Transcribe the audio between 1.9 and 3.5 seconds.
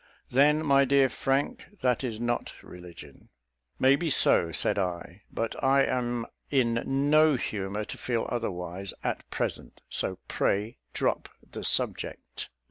is not religion."